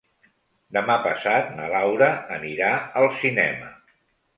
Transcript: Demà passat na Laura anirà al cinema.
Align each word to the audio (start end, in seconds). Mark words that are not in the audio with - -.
Demà 0.77 0.95
passat 1.03 1.53
na 1.59 1.69
Laura 1.75 2.11
anirà 2.41 2.75
al 3.03 3.11
cinema. 3.23 3.75